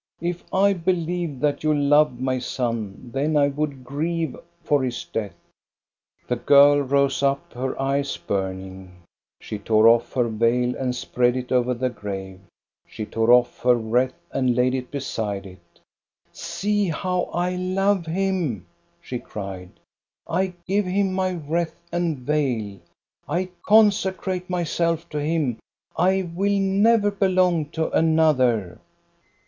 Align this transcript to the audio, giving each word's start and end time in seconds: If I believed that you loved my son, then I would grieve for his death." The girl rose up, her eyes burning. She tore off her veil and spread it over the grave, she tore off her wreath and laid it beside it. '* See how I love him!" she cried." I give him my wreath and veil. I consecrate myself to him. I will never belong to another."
If 0.21 0.43
I 0.51 0.73
believed 0.73 1.41
that 1.41 1.63
you 1.63 1.75
loved 1.75 2.19
my 2.19 2.39
son, 2.39 3.11
then 3.13 3.37
I 3.37 3.49
would 3.49 3.83
grieve 3.83 4.35
for 4.63 4.81
his 4.81 5.03
death." 5.03 5.35
The 6.27 6.37
girl 6.37 6.81
rose 6.81 7.21
up, 7.21 7.53
her 7.53 7.79
eyes 7.79 8.17
burning. 8.17 9.03
She 9.39 9.59
tore 9.59 9.87
off 9.87 10.13
her 10.13 10.27
veil 10.27 10.75
and 10.75 10.95
spread 10.95 11.37
it 11.37 11.51
over 11.51 11.75
the 11.75 11.91
grave, 11.91 12.39
she 12.87 13.05
tore 13.05 13.31
off 13.31 13.59
her 13.59 13.75
wreath 13.75 14.15
and 14.31 14.55
laid 14.55 14.73
it 14.73 14.89
beside 14.89 15.45
it. 15.45 15.79
'* 16.09 16.15
See 16.31 16.87
how 16.87 17.25
I 17.31 17.55
love 17.55 18.07
him!" 18.07 18.65
she 19.03 19.19
cried." 19.19 19.69
I 20.27 20.55
give 20.65 20.87
him 20.87 21.13
my 21.13 21.29
wreath 21.33 21.79
and 21.91 22.17
veil. 22.17 22.79
I 23.29 23.49
consecrate 23.67 24.49
myself 24.49 25.07
to 25.09 25.21
him. 25.21 25.59
I 25.95 26.27
will 26.33 26.59
never 26.59 27.11
belong 27.11 27.65
to 27.77 27.91
another." 27.91 28.79